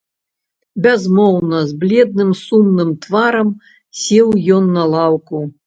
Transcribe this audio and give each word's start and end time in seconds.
Бязмоўна, 0.85 1.59
з 1.73 1.77
бледным 1.83 2.31
сумным 2.41 2.89
тварам 3.05 3.55
сеў 4.07 4.27
ён 4.59 4.65
на 4.81 4.91
лаўку. 4.97 5.37